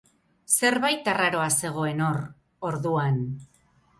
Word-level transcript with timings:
Zerbait 0.53 1.09
arraroa 1.11 1.45
zegoen 1.57 2.01
hor, 2.07 2.19
orduan. 2.71 3.23